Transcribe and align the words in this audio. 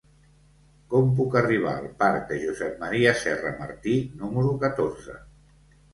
Com 0.93 1.11
puc 1.19 1.35
arribar 1.41 1.75
al 1.81 1.85
parc 2.01 2.25
de 2.31 2.39
Josep 2.45 2.81
M. 2.89 3.13
Serra 3.25 3.55
Martí 3.63 3.95
número 4.23 4.57
catorze? 4.65 5.21